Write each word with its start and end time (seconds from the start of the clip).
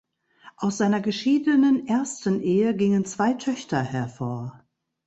Aus 0.57 0.79
seiner 0.79 0.99
geschiedenen 0.99 1.87
ersten 1.87 2.41
Ehe 2.41 2.75
gingen 2.75 3.05
zwei 3.05 3.35
Töchter 3.35 3.83
hervor. 3.83 4.63